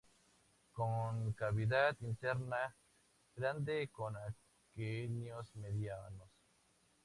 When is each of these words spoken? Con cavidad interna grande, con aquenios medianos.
Con 0.71 1.31
cavidad 1.33 1.95
interna 1.99 2.75
grande, 3.35 3.87
con 3.91 4.15
aquenios 4.17 5.55
medianos. 5.57 6.31